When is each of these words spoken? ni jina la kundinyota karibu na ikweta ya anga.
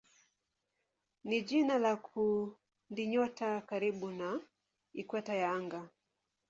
ni 1.23 1.41
jina 1.41 1.77
la 1.79 1.95
kundinyota 1.95 3.61
karibu 3.61 4.11
na 4.11 4.29
ikweta 4.93 5.33
ya 5.33 5.51
anga. 5.51 5.89